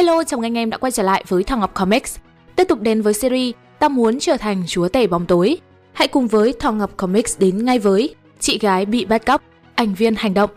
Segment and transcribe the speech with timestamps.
[0.00, 2.16] Hello, chào mừng anh em đã quay trở lại với Thằng Ngọc Comics.
[2.56, 5.58] Tiếp tục đến với series Ta muốn trở thành chúa tể bóng tối.
[5.92, 9.42] Hãy cùng với Thằng Ngọc Comics đến ngay với Chị gái bị bắt cóc,
[9.74, 10.50] ảnh viên hành động.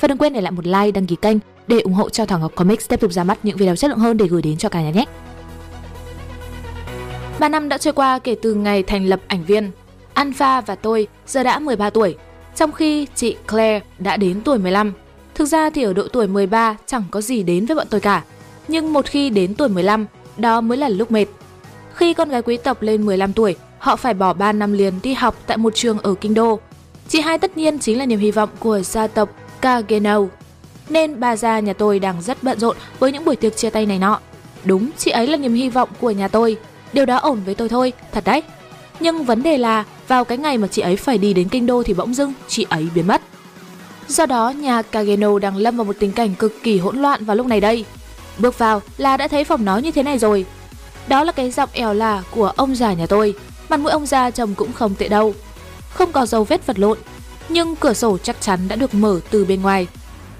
[0.00, 1.36] Và đừng quên để lại một like, đăng ký kênh
[1.66, 3.98] để ủng hộ cho Thằng Ngọc Comics tiếp tục ra mắt những video chất lượng
[3.98, 5.04] hơn để gửi đến cho cả nhà nhé.
[7.38, 9.70] 3 năm đã trôi qua kể từ ngày thành lập ảnh viên.
[10.14, 12.16] Alpha và tôi giờ đã 13 tuổi,
[12.56, 14.92] trong khi chị Claire đã đến tuổi 15.
[15.34, 18.24] Thực ra thì ở độ tuổi 13 chẳng có gì đến với bọn tôi cả.
[18.68, 21.26] Nhưng một khi đến tuổi 15, đó mới là lúc mệt.
[21.94, 25.14] Khi con gái quý tộc lên 15 tuổi, họ phải bỏ 3 năm liền đi
[25.14, 26.60] học tại một trường ở kinh đô.
[27.08, 30.20] Chị hai tất nhiên chính là niềm hy vọng của gia tộc Kageno.
[30.88, 33.86] Nên bà già nhà tôi đang rất bận rộn với những buổi tiệc chia tay
[33.86, 34.20] này nọ.
[34.64, 36.56] Đúng, chị ấy là niềm hy vọng của nhà tôi.
[36.92, 38.42] Điều đó ổn với tôi thôi, thật đấy.
[39.00, 41.82] Nhưng vấn đề là vào cái ngày mà chị ấy phải đi đến kinh đô
[41.82, 43.22] thì bỗng dưng chị ấy biến mất.
[44.08, 47.36] Do đó, nhà Kageno đang lâm vào một tình cảnh cực kỳ hỗn loạn vào
[47.36, 47.84] lúc này đây.
[48.38, 50.46] Bước vào là đã thấy phòng nó như thế này rồi.
[51.08, 53.34] Đó là cái giọng èo là của ông già nhà tôi.
[53.68, 55.34] Mặt mũi ông già trông cũng không tệ đâu.
[55.94, 56.98] Không có dấu vết vật lộn,
[57.48, 59.86] nhưng cửa sổ chắc chắn đã được mở từ bên ngoài.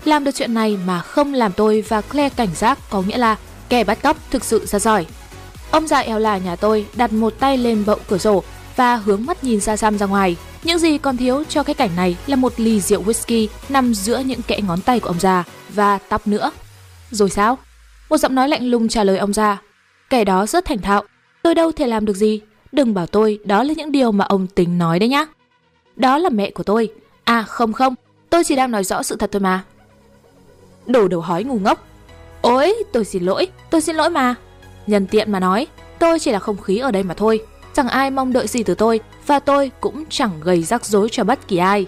[0.05, 3.37] Làm được chuyện này mà không làm tôi và Claire cảnh giác có nghĩa là
[3.69, 5.07] kẻ bắt cóc thực sự ra giỏi.
[5.71, 8.43] Ông già eo là nhà tôi đặt một tay lên bậu cửa sổ
[8.77, 10.37] và hướng mắt nhìn xa xăm ra ngoài.
[10.65, 14.19] Những gì còn thiếu cho cái cảnh này là một ly rượu whisky nằm giữa
[14.19, 16.51] những kẽ ngón tay của ông già và tóc nữa.
[17.11, 17.59] Rồi sao?
[18.11, 19.63] Một giọng nói lạnh lùng trả lời ông ra.
[20.11, 21.03] Kẻ đó rất thành thạo.
[21.43, 22.41] Tôi đâu thể làm được gì.
[22.73, 25.27] Đừng bảo tôi đó là những điều mà ông tính nói đấy nhá.
[25.97, 26.93] Đó là mẹ của tôi.
[27.25, 27.95] À không không,
[28.31, 29.65] tôi chỉ đang nói rõ sự thật thôi mà.
[30.87, 31.87] Đổ đầu hói ngu ngốc.
[32.43, 34.35] Ôi, tôi xin lỗi, tôi xin lỗi mà.
[34.87, 35.67] Nhân tiện mà nói,
[35.99, 37.41] tôi chỉ là không khí ở đây mà thôi.
[37.75, 41.25] Chẳng ai mong đợi gì từ tôi và tôi cũng chẳng gây rắc rối cho
[41.25, 41.87] bất kỳ ai.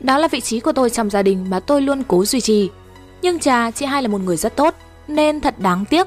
[0.00, 2.70] Đó là vị trí của tôi trong gia đình mà tôi luôn cố duy trì.
[3.22, 4.74] Nhưng cha, chị hai là một người rất tốt,
[5.10, 6.06] nên thật đáng tiếc.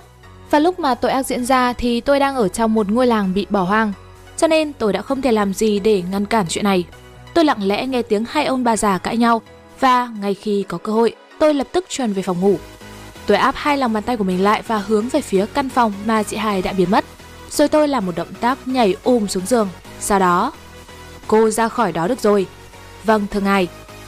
[0.49, 3.33] Và lúc mà tội ác diễn ra thì tôi đang ở trong một ngôi làng
[3.33, 3.93] bị bỏ hoang.
[4.37, 6.83] Cho nên tôi đã không thể làm gì để ngăn cản chuyện này.
[7.33, 9.41] Tôi lặng lẽ nghe tiếng hai ông bà già cãi nhau
[9.79, 12.57] và ngay khi có cơ hội, tôi lập tức chuẩn về phòng ngủ.
[13.25, 15.93] Tôi áp hai lòng bàn tay của mình lại và hướng về phía căn phòng
[16.05, 17.05] mà chị Hải đã biến mất.
[17.49, 19.69] Rồi tôi làm một động tác nhảy ôm xuống giường.
[19.99, 20.51] Sau đó,
[21.27, 22.45] cô ra khỏi đó được rồi.
[23.03, 23.67] Vâng, thưa ngài.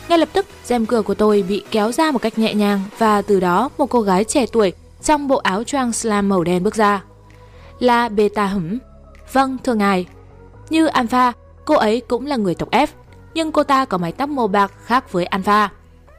[0.10, 3.22] Ngay lập tức, rèm cửa của tôi bị kéo ra một cách nhẹ nhàng và
[3.22, 4.74] từ đó một cô gái trẻ tuổi
[5.06, 7.04] trong bộ áo choàng slam màu đen bước ra.
[7.80, 8.78] Là Beta hửm.
[9.34, 10.06] Vâng, thưa ngài.
[10.70, 11.32] Như Alpha,
[11.66, 12.88] cô ấy cũng là người tộc F,
[13.34, 15.70] nhưng cô ta có mái tóc màu bạc khác với Alpha.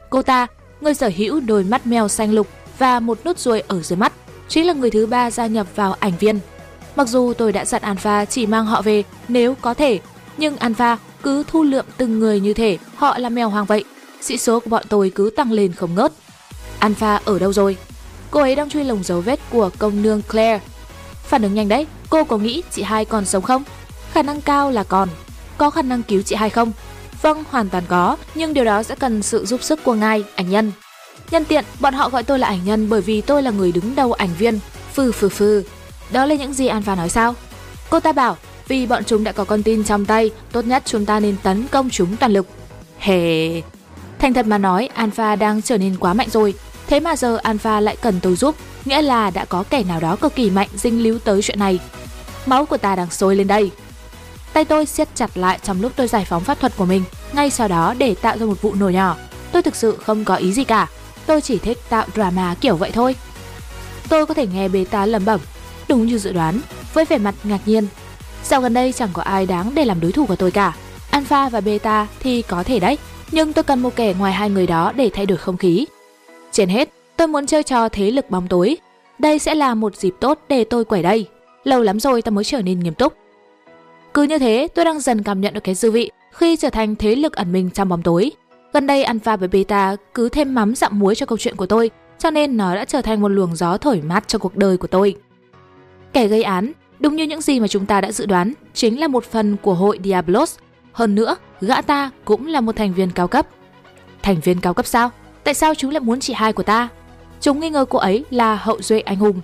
[0.09, 0.47] Cô ta,
[0.81, 4.13] người sở hữu đôi mắt mèo xanh lục và một nốt ruồi ở dưới mắt,
[4.47, 6.39] chính là người thứ ba gia nhập vào ảnh viên.
[6.95, 9.99] Mặc dù tôi đã dặn Alpha chỉ mang họ về nếu có thể,
[10.37, 13.83] nhưng Alpha cứ thu lượm từng người như thể họ là mèo hoang vậy.
[14.21, 16.11] Sĩ số của bọn tôi cứ tăng lên không ngớt.
[16.79, 17.77] Alpha ở đâu rồi?
[18.31, 20.59] Cô ấy đang truy lùng dấu vết của công nương Claire.
[21.23, 23.63] Phản ứng nhanh đấy, cô có nghĩ chị hai còn sống không?
[24.11, 25.09] Khả năng cao là còn.
[25.57, 26.71] Có khả năng cứu chị hai không?
[27.21, 30.49] Vâng, hoàn toàn có, nhưng điều đó sẽ cần sự giúp sức của ngài, ảnh
[30.49, 30.71] nhân.
[31.31, 33.95] Nhân tiện, bọn họ gọi tôi là ảnh nhân bởi vì tôi là người đứng
[33.95, 34.59] đầu ảnh viên.
[34.93, 35.63] Phừ phừ phừ.
[36.11, 37.35] Đó là những gì Alpha nói sao?
[37.89, 38.37] Cô ta bảo,
[38.67, 41.67] vì bọn chúng đã có con tin trong tay, tốt nhất chúng ta nên tấn
[41.67, 42.47] công chúng toàn lực.
[42.99, 43.61] Hề...
[44.19, 46.53] Thành thật mà nói, Alpha đang trở nên quá mạnh rồi.
[46.87, 48.55] Thế mà giờ Alpha lại cần tôi giúp,
[48.85, 51.79] nghĩa là đã có kẻ nào đó cực kỳ mạnh dinh líu tới chuyện này.
[52.45, 53.71] Máu của ta đang sôi lên đây.
[54.53, 57.03] Tay tôi siết chặt lại trong lúc tôi giải phóng pháp thuật của mình,
[57.33, 59.17] ngay sau đó để tạo ra một vụ nổ nhỏ.
[59.51, 60.87] Tôi thực sự không có ý gì cả,
[61.25, 63.15] tôi chỉ thích tạo drama kiểu vậy thôi.
[64.09, 65.39] Tôi có thể nghe beta lẩm bẩm,
[65.89, 66.59] đúng như dự đoán,
[66.93, 67.87] với vẻ mặt ngạc nhiên.
[68.43, 70.73] Dạo gần đây chẳng có ai đáng để làm đối thủ của tôi cả.
[71.11, 72.97] Alpha và Beta thì có thể đấy,
[73.31, 75.85] nhưng tôi cần một kẻ ngoài hai người đó để thay đổi không khí.
[76.57, 78.77] Trên hết, tôi muốn chơi trò thế lực bóng tối.
[79.19, 81.27] Đây sẽ là một dịp tốt để tôi quẩy đây.
[81.63, 83.13] Lâu lắm rồi ta mới trở nên nghiêm túc.
[84.13, 86.95] Cứ như thế, tôi đang dần cảm nhận được cái dư vị khi trở thành
[86.95, 88.31] thế lực ẩn mình trong bóng tối.
[88.73, 91.89] Gần đây Alpha và Beta cứ thêm mắm dặm muối cho câu chuyện của tôi,
[92.19, 94.87] cho nên nó đã trở thành một luồng gió thổi mát cho cuộc đời của
[94.87, 95.15] tôi.
[96.13, 99.07] Kẻ gây án, đúng như những gì mà chúng ta đã dự đoán, chính là
[99.07, 100.57] một phần của hội Diablos.
[100.91, 103.47] Hơn nữa, gã ta cũng là một thành viên cao cấp.
[104.21, 105.11] Thành viên cao cấp sao?
[105.47, 106.87] Tại sao chúng lại muốn chị hai của ta?
[107.41, 109.41] Chúng nghi ngờ cô ấy là hậu duệ anh hùng.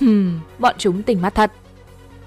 [0.00, 1.52] Hừm, bọn chúng tỉnh mắt thật.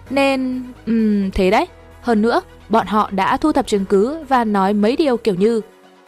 [0.09, 1.65] Nên, um, thế đấy.
[2.01, 5.61] Hơn nữa, bọn họ đã thu thập chứng cứ và nói mấy điều kiểu như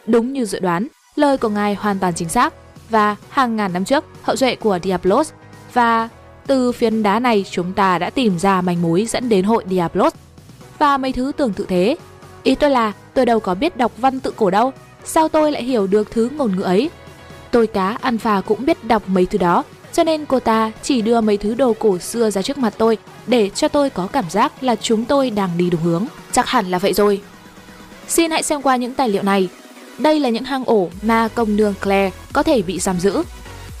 [0.06, 2.54] Đúng như dự đoán, lời của ngài hoàn toàn chính xác
[2.90, 5.32] và hàng ngàn năm trước, hậu duệ của Diablos
[5.72, 6.08] và
[6.46, 10.12] từ phiến đá này chúng ta đã tìm ra manh mối dẫn đến hội Diablos
[10.78, 11.96] và mấy thứ tương tự thế.
[12.42, 14.72] Ý tôi là tôi đâu có biết đọc văn tự cổ đâu,
[15.08, 16.90] sao tôi lại hiểu được thứ ngôn ngữ ấy?
[17.50, 21.02] Tôi cá ăn phà cũng biết đọc mấy thứ đó, cho nên cô ta chỉ
[21.02, 24.30] đưa mấy thứ đồ cổ xưa ra trước mặt tôi để cho tôi có cảm
[24.30, 26.06] giác là chúng tôi đang đi đúng hướng.
[26.32, 27.20] Chắc hẳn là vậy rồi.
[28.08, 29.48] Xin hãy xem qua những tài liệu này.
[29.98, 33.22] Đây là những hang ổ mà công nương Claire có thể bị giam giữ.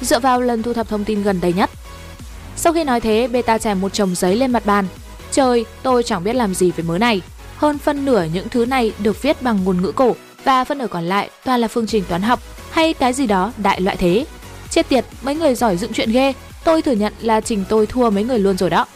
[0.00, 1.70] Dựa vào lần thu thập thông tin gần đây nhất.
[2.56, 4.86] Sau khi nói thế, Beta chèm một chồng giấy lên mặt bàn.
[5.32, 7.22] Trời, tôi chẳng biết làm gì với mớ này.
[7.56, 10.86] Hơn phân nửa những thứ này được viết bằng ngôn ngữ cổ và phân nửa
[10.86, 12.40] còn lại toàn là phương trình toán học
[12.70, 14.26] hay cái gì đó đại loại thế.
[14.70, 16.32] Chết tiệt, mấy người giỏi dựng chuyện ghê,
[16.64, 18.86] tôi thừa nhận là trình tôi thua mấy người luôn rồi đó.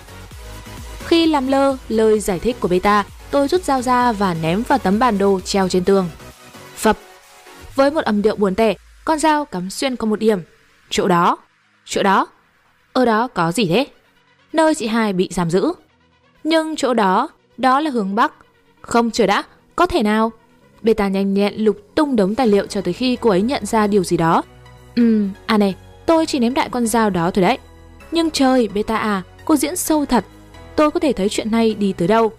[1.06, 4.78] Khi làm lơ lời giải thích của Beta, tôi rút dao ra và ném vào
[4.78, 6.08] tấm bản đồ treo trên tường.
[6.76, 6.98] Phập.
[7.74, 8.74] Với một âm điệu buồn tẻ,
[9.04, 10.40] con dao cắm xuyên qua một điểm.
[10.90, 11.38] Chỗ đó.
[11.84, 12.26] Chỗ đó.
[12.92, 13.86] Ở đó có gì thế?
[14.52, 15.72] Nơi chị hai bị giam giữ.
[16.44, 18.32] Nhưng chỗ đó, đó là hướng Bắc.
[18.80, 19.42] Không chờ đã,
[19.76, 20.32] có thể nào?
[20.82, 23.86] Beta nhanh nhẹn lục tung đống tài liệu cho tới khi cô ấy nhận ra
[23.86, 24.42] điều gì đó.
[24.96, 25.74] Ừm, à này,
[26.06, 27.58] tôi chỉ ném đại con dao đó thôi đấy.
[28.10, 30.24] Nhưng trời, Beta à, cô diễn sâu thật.
[30.76, 32.32] Tôi có thể thấy chuyện này đi tới đâu.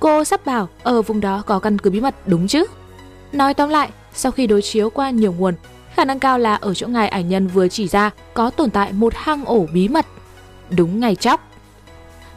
[0.00, 2.64] Cô sắp bảo ở vùng đó có căn cứ bí mật đúng chứ?
[3.32, 5.54] Nói tóm lại, sau khi đối chiếu qua nhiều nguồn,
[5.94, 8.92] khả năng cao là ở chỗ ngài ảnh nhân vừa chỉ ra có tồn tại
[8.92, 10.06] một hang ổ bí mật.
[10.70, 11.40] Đúng ngày chóc.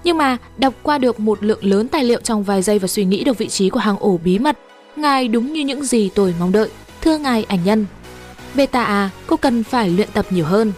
[0.03, 3.05] Nhưng mà đọc qua được một lượng lớn tài liệu trong vài giây và suy
[3.05, 4.57] nghĩ được vị trí của hang ổ bí mật,
[4.95, 6.69] ngài đúng như những gì tôi mong đợi.
[7.01, 7.85] Thưa ngài ảnh nhân.
[8.55, 10.73] Beta à, cô cần phải luyện tập nhiều hơn.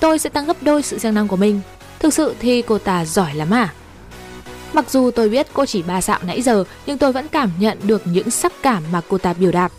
[0.00, 1.60] Tôi sẽ tăng gấp đôi sự siêng năng của mình.
[1.98, 3.72] Thực sự thì cô ta giỏi lắm à?
[4.72, 7.78] Mặc dù tôi biết cô chỉ ba dạo nãy giờ, nhưng tôi vẫn cảm nhận
[7.82, 9.72] được những sắc cảm mà cô ta biểu đạt.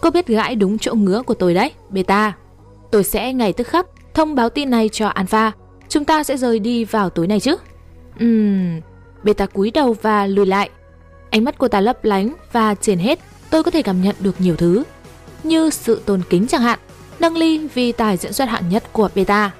[0.00, 2.32] Cô biết gãi đúng chỗ ngứa của tôi đấy, Beta.
[2.90, 5.52] Tôi sẽ ngay tức khắc thông báo tin này cho Alpha.
[5.88, 7.56] Chúng ta sẽ rời đi vào tối nay chứ?
[8.18, 8.80] Ừm...
[9.22, 10.70] Beta cúi đầu và lùi lại.
[11.34, 13.18] Ánh mắt cô ta lấp lánh và trên hết
[13.50, 14.82] tôi có thể cảm nhận được nhiều thứ.
[15.42, 16.78] Như sự tôn kính chẳng hạn,
[17.20, 19.50] nâng ly vì tài diễn xuất hạng nhất của Beta.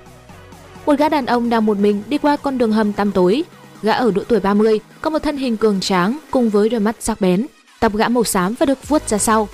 [0.87, 3.44] Một gã đàn ông đang một mình đi qua con đường hầm tăm tối.
[3.82, 6.97] Gã ở độ tuổi 30, có một thân hình cường tráng cùng với đôi mắt
[7.00, 7.47] sắc bén.
[7.81, 9.49] Tóc gã màu xám và được vuốt ra sau.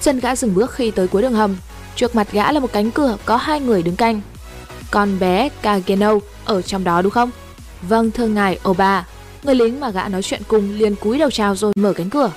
[0.00, 1.56] Chân gã dừng bước khi tới cuối đường hầm.
[1.96, 4.20] Trước mặt gã là một cánh cửa có hai người đứng canh.
[4.90, 6.14] Con bé Kageno
[6.44, 7.30] ở trong đó đúng không?
[7.88, 9.06] Vâng thưa ngài Oba.
[9.42, 12.32] Người lính mà gã nói chuyện cùng liền cúi đầu chào rồi mở cánh cửa.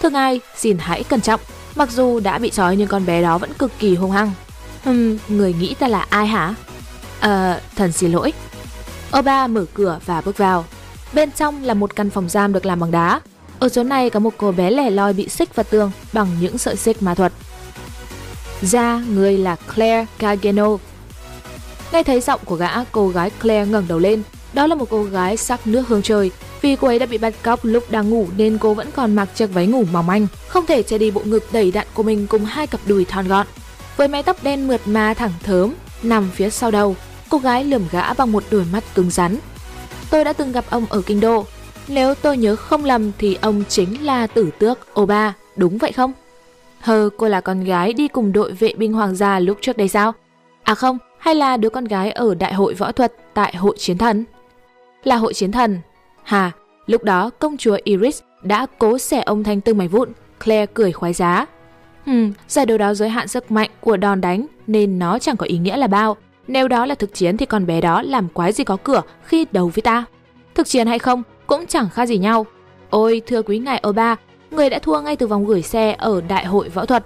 [0.00, 1.40] Thưa ngài, xin hãy cẩn trọng.
[1.74, 4.32] Mặc dù đã bị trói nhưng con bé đó vẫn cực kỳ hung hăng.
[4.84, 6.54] Hừm, người nghĩ ta là ai hả?
[7.20, 8.32] Ờ, thần xin lỗi.
[9.18, 10.64] Oba mở cửa và bước vào.
[11.12, 13.20] Bên trong là một căn phòng giam được làm bằng đá.
[13.58, 16.58] Ở chỗ này có một cô bé lẻ loi bị xích vào tường bằng những
[16.58, 17.32] sợi xích ma thuật.
[18.62, 20.76] Ra, người là Claire Cageno.
[21.92, 24.22] Nghe thấy giọng của gã, cô gái Claire ngẩng đầu lên.
[24.52, 26.30] Đó là một cô gái sắc nước hương trời.
[26.62, 29.28] Vì cô ấy đã bị bắt cóc lúc đang ngủ nên cô vẫn còn mặc
[29.34, 32.26] chiếc váy ngủ mỏng manh, không thể che đi bộ ngực đầy đặn của mình
[32.26, 33.46] cùng hai cặp đùi thon gọn.
[33.96, 36.96] Với mái tóc đen mượt mà thẳng thớm, nằm phía sau đầu,
[37.28, 39.36] cô gái lườm gã bằng một đôi mắt cứng rắn.
[40.10, 41.44] Tôi đã từng gặp ông ở kinh đô.
[41.88, 46.12] Nếu tôi nhớ không lầm thì ông chính là tử tước Oba, đúng vậy không?
[46.80, 49.88] Hờ, cô là con gái đi cùng đội vệ binh hoàng gia lúc trước đây
[49.88, 50.12] sao?
[50.62, 53.98] À không, hay là đứa con gái ở đại hội võ thuật tại hội chiến
[53.98, 54.24] thần?
[55.04, 55.78] Là hội chiến thần.
[56.22, 56.52] Hà,
[56.86, 60.08] lúc đó công chúa Iris đã cố xẻ ông thành từng mảnh vụn.
[60.44, 61.46] Claire cười khoái giá.
[62.06, 65.46] Hừm, giải đấu đó giới hạn sức mạnh của đòn đánh nên nó chẳng có
[65.46, 66.16] ý nghĩa là bao.
[66.48, 69.46] Nếu đó là thực chiến thì con bé đó làm quái gì có cửa khi
[69.52, 70.04] đấu với ta.
[70.54, 72.46] Thực chiến hay không cũng chẳng khác gì nhau.
[72.90, 74.16] Ôi thưa quý ngài Oba,
[74.50, 77.04] người đã thua ngay từ vòng gửi xe ở đại hội võ thuật.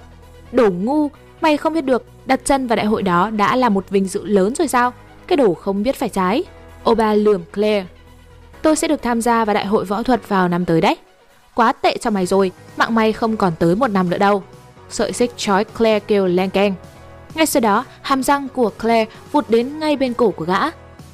[0.53, 1.09] Đồ ngu,
[1.41, 4.25] mày không biết được đặt chân vào đại hội đó đã là một vinh dự
[4.25, 4.93] lớn rồi sao?
[5.27, 6.45] Cái đồ không biết phải trái.
[6.91, 7.87] Oba lườm Claire.
[8.64, 10.97] Tôi sẽ được tham gia vào đại hội võ thuật vào năm tới đấy.
[11.54, 14.42] Quá tệ cho mày rồi, mạng mày không còn tới một năm nữa đâu.
[14.90, 16.75] Sợi xích trói Claire kêu len keng.
[17.35, 20.59] Ngay sau đó, hàm răng của Claire vụt đến ngay bên cổ của gã.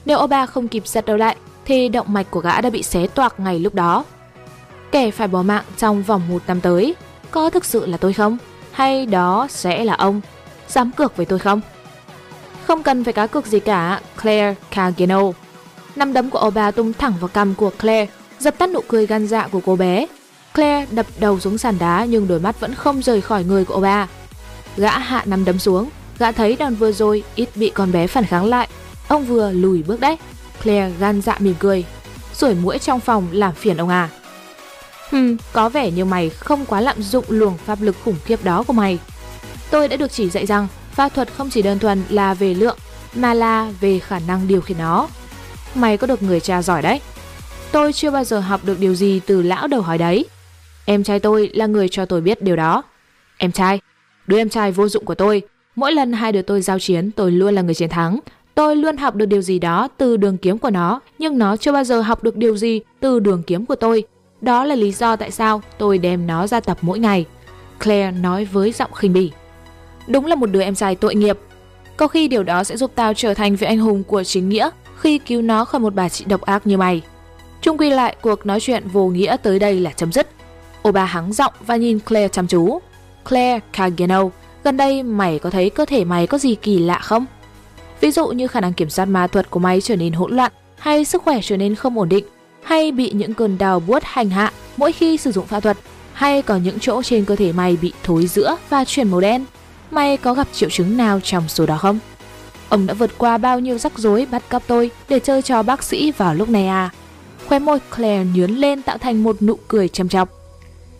[0.04, 3.06] Nếu Oba không kịp giật đầu lại, thì động mạch của gã đã bị xé
[3.06, 4.04] toạc ngay lúc đó.
[4.92, 6.94] Kẻ phải bỏ mạng trong vòng một năm tới,
[7.30, 8.38] có thực sự là tôi không?
[8.72, 10.20] Hay đó sẽ là ông?
[10.68, 11.60] Dám cược với tôi không?
[12.66, 15.20] Không cần phải cá cược gì cả, Claire Cagino.
[15.96, 19.26] Năm đấm của Oba tung thẳng vào cằm của Claire, dập tắt nụ cười gan
[19.26, 20.06] dạ của cô bé.
[20.54, 23.76] Claire đập đầu xuống sàn đá nhưng đôi mắt vẫn không rời khỏi người của
[23.76, 24.08] Oba.
[24.76, 28.24] Gã hạ năm đấm xuống, Gã thấy đòn vừa rồi ít bị con bé phản
[28.24, 28.68] kháng lại.
[29.08, 30.16] Ông vừa lùi bước đấy.
[30.62, 31.84] Claire gan dạ mỉm cười.
[32.32, 34.08] Sủi mũi trong phòng làm phiền ông à.
[35.10, 38.62] Hừm, có vẻ như mày không quá lạm dụng luồng pháp lực khủng khiếp đó
[38.62, 38.98] của mày.
[39.70, 42.78] Tôi đã được chỉ dạy rằng pháp thuật không chỉ đơn thuần là về lượng,
[43.14, 45.08] mà là về khả năng điều khiển nó.
[45.74, 47.00] Mày có được người cha giỏi đấy.
[47.72, 50.24] Tôi chưa bao giờ học được điều gì từ lão đầu hỏi đấy.
[50.84, 52.82] Em trai tôi là người cho tôi biết điều đó.
[53.36, 53.80] Em trai,
[54.26, 55.42] đứa em trai vô dụng của tôi
[55.80, 58.18] Mỗi lần hai đứa tôi giao chiến, tôi luôn là người chiến thắng.
[58.54, 61.72] Tôi luôn học được điều gì đó từ đường kiếm của nó, nhưng nó chưa
[61.72, 64.04] bao giờ học được điều gì từ đường kiếm của tôi.
[64.40, 67.26] Đó là lý do tại sao tôi đem nó ra tập mỗi ngày.
[67.84, 69.30] Claire nói với giọng khinh bỉ.
[70.08, 71.38] Đúng là một đứa em trai tội nghiệp.
[71.96, 74.70] Có khi điều đó sẽ giúp tao trở thành vị anh hùng của chính nghĩa
[75.00, 77.02] khi cứu nó khỏi một bà chị độc ác như mày.
[77.60, 80.28] Trung quy lại, cuộc nói chuyện vô nghĩa tới đây là chấm dứt.
[80.88, 82.78] Oba hắng giọng và nhìn Claire chăm chú.
[83.28, 84.22] Claire Cageno,
[84.64, 87.26] gần đây mày có thấy cơ thể mày có gì kỳ lạ không?
[88.00, 90.52] Ví dụ như khả năng kiểm soát ma thuật của mày trở nên hỗn loạn,
[90.78, 92.24] hay sức khỏe trở nên không ổn định,
[92.62, 95.76] hay bị những cơn đau buốt hành hạ mỗi khi sử dụng pha thuật,
[96.12, 99.44] hay có những chỗ trên cơ thể mày bị thối rữa và chuyển màu đen.
[99.90, 101.98] Mày có gặp triệu chứng nào trong số đó không?
[102.70, 105.82] Ông đã vượt qua bao nhiêu rắc rối bắt cóc tôi để chơi cho bác
[105.82, 106.90] sĩ vào lúc này à?
[107.48, 110.28] Khóe môi Claire nhướn lên tạo thành một nụ cười chăm chọc.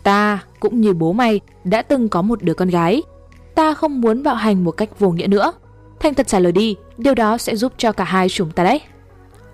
[0.03, 3.01] Ta, cũng như bố mày, đã từng có một đứa con gái.
[3.55, 5.53] Ta không muốn bạo hành một cách vô nghĩa nữa.
[5.99, 8.81] Thành thật trả lời đi, điều đó sẽ giúp cho cả hai chúng ta đấy.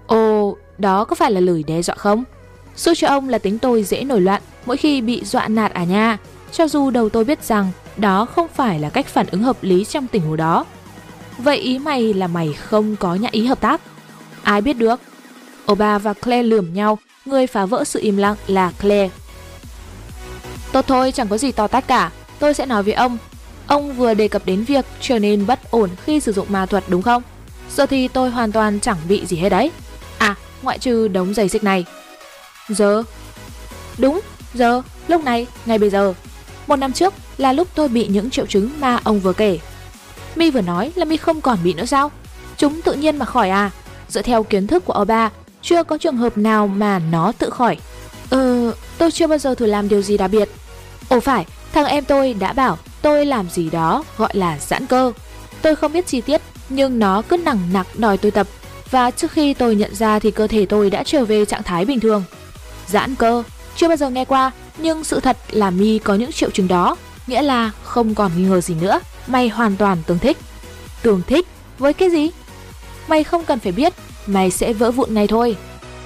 [0.07, 2.23] Ồ, đó có phải là lời đe dọa không?
[2.75, 5.83] Xui cho ông là tính tôi dễ nổi loạn mỗi khi bị dọa nạt à
[5.83, 6.17] nha.
[6.51, 9.85] Cho dù đầu tôi biết rằng đó không phải là cách phản ứng hợp lý
[9.85, 10.65] trong tình huống đó.
[11.37, 13.81] Vậy ý mày là mày không có nhã ý hợp tác?
[14.43, 14.99] Ai biết được?
[15.71, 19.09] Oba và Claire lườm nhau, người phá vỡ sự im lặng là Claire.
[20.71, 22.11] Tốt thôi, chẳng có gì to tát cả.
[22.39, 23.17] Tôi sẽ nói với ông.
[23.67, 26.83] Ông vừa đề cập đến việc trở nên bất ổn khi sử dụng ma thuật
[26.87, 27.23] đúng không?
[27.75, 29.71] Giờ thì tôi hoàn toàn chẳng bị gì hết đấy.
[30.17, 31.85] À, ngoại trừ đống giày xích này.
[32.69, 33.03] Giờ?
[33.97, 34.21] Đúng,
[34.53, 36.13] giờ, lúc này, ngay bây giờ.
[36.67, 39.59] Một năm trước là lúc tôi bị những triệu chứng mà ông vừa kể.
[40.37, 42.11] Mi vừa nói là Mi không còn bị nữa sao?
[42.57, 43.71] Chúng tự nhiên mà khỏi à?
[44.09, 45.29] Dựa theo kiến thức của Oba,
[45.61, 47.77] chưa có trường hợp nào mà nó tự khỏi.
[48.29, 50.49] Ờ, tôi chưa bao giờ thử làm điều gì đặc biệt.
[51.09, 55.11] Ồ phải, thằng em tôi đã bảo tôi làm gì đó gọi là giãn cơ.
[55.61, 58.47] Tôi không biết chi tiết, nhưng nó cứ nặng nặc đòi tôi tập.
[58.91, 61.85] Và trước khi tôi nhận ra thì cơ thể tôi đã trở về trạng thái
[61.85, 62.23] bình thường.
[62.87, 63.43] Giãn cơ,
[63.75, 66.95] chưa bao giờ nghe qua, nhưng sự thật là Mi có những triệu chứng đó,
[67.27, 70.37] nghĩa là không còn nghi ngờ gì nữa, mày hoàn toàn tương thích.
[71.01, 71.47] Tương thích?
[71.77, 72.31] Với cái gì?
[73.07, 73.93] Mày không cần phải biết,
[74.27, 75.57] mày sẽ vỡ vụn ngay thôi.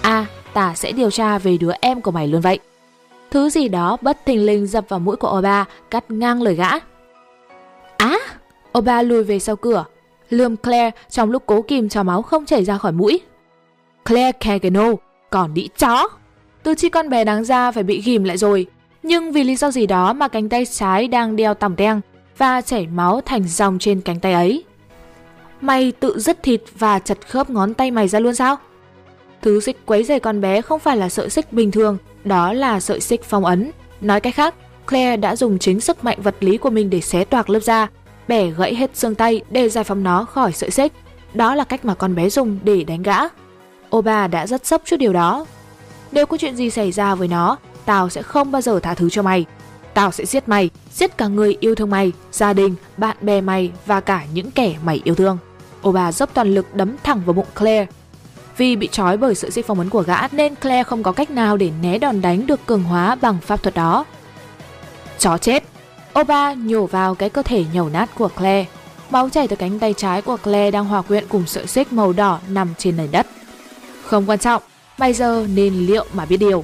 [0.01, 2.59] À, ta sẽ điều tra về đứa em của mày luôn vậy.
[3.31, 6.69] Thứ gì đó bất thình lình dập vào mũi của Oba, cắt ngang lời gã.
[6.69, 6.79] Á!
[7.97, 8.17] À,
[8.77, 9.85] Oba lùi về sau cửa,
[10.29, 13.21] lườm Claire trong lúc cố kìm cho máu không chảy ra khỏi mũi.
[14.05, 14.87] Claire Cagano,
[15.29, 16.07] còn đĩ chó!
[16.63, 18.65] Từ chi con bé đáng ra phải bị ghim lại rồi,
[19.03, 22.01] nhưng vì lý do gì đó mà cánh tay trái đang đeo tỏng đen
[22.37, 24.63] và chảy máu thành dòng trên cánh tay ấy.
[25.61, 28.57] Mày tự dứt thịt và chặt khớp ngón tay mày ra luôn sao?
[29.41, 32.79] Thứ xích quấy rầy con bé không phải là sợi xích bình thường, đó là
[32.79, 33.71] sợi xích phong ấn.
[34.01, 34.55] Nói cách khác,
[34.87, 37.87] Claire đã dùng chính sức mạnh vật lý của mình để xé toạc lớp da,
[38.27, 40.93] bẻ gãy hết xương tay để giải phóng nó khỏi sợi xích.
[41.33, 43.17] Đó là cách mà con bé dùng để đánh gã.
[43.95, 45.45] Oba đã rất sốc trước điều đó.
[46.11, 49.09] Nếu có chuyện gì xảy ra với nó, tao sẽ không bao giờ tha thứ
[49.09, 49.45] cho mày.
[49.93, 53.71] Tao sẽ giết mày, giết cả người yêu thương mày, gia đình, bạn bè mày
[53.85, 55.37] và cả những kẻ mày yêu thương.
[55.87, 57.87] Oba dốc toàn lực đấm thẳng vào bụng Claire.
[58.57, 61.29] Vì bị trói bởi sự dây phong ấn của gã nên Claire không có cách
[61.31, 64.05] nào để né đòn đánh được cường hóa bằng pháp thuật đó.
[65.19, 65.63] Chó chết!
[66.19, 68.69] Oba nhổ vào cái cơ thể nhầu nát của Claire.
[69.09, 72.13] Máu chảy từ cánh tay trái của Claire đang hòa quyện cùng sợi xích màu
[72.13, 73.27] đỏ nằm trên nền đất.
[74.05, 74.63] Không quan trọng,
[74.97, 76.63] bây giờ nên liệu mà biết điều.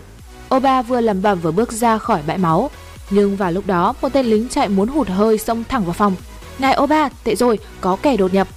[0.55, 2.69] Oba vừa lầm bầm vừa bước ra khỏi bãi máu.
[3.09, 6.15] Nhưng vào lúc đó, một tên lính chạy muốn hụt hơi xông thẳng vào phòng.
[6.59, 8.47] Ngài Oba, tệ rồi, có kẻ đột nhập.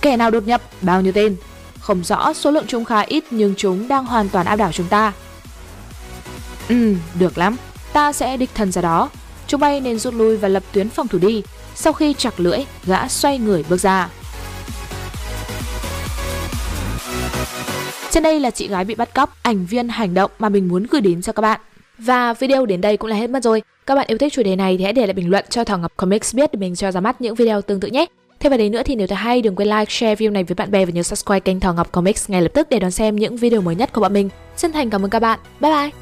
[0.00, 0.62] Kẻ nào đột nhập?
[0.80, 1.36] Bao nhiêu tên?
[1.80, 4.86] Không rõ, số lượng chúng khá ít nhưng chúng đang hoàn toàn áp đảo chúng
[4.86, 5.12] ta.
[6.68, 7.56] Ừ, được lắm.
[7.92, 9.10] Ta sẽ địch thần ra đó.
[9.46, 11.42] Chúng bay nên rút lui và lập tuyến phòng thủ đi.
[11.74, 14.08] Sau khi chặt lưỡi, gã xoay người bước ra.
[18.10, 20.86] Trên đây là chị gái bị bắt cóc, ảnh viên hành động mà mình muốn
[20.90, 21.60] gửi đến cho các bạn.
[21.98, 23.62] Và video đến đây cũng là hết mất rồi.
[23.86, 25.78] Các bạn yêu thích chủ đề này thì hãy để lại bình luận cho Thảo
[25.78, 28.06] Ngọc Comics biết để mình cho ra mắt những video tương tự nhé.
[28.40, 30.54] Thêm vào đấy nữa thì nếu thấy hay đừng quên like, share video này với
[30.54, 33.16] bạn bè và nhớ subscribe kênh Thảo Ngọc Comics ngay lập tức để đón xem
[33.16, 34.28] những video mới nhất của bọn mình.
[34.56, 35.38] Chân thành cảm ơn các bạn.
[35.60, 36.01] Bye bye!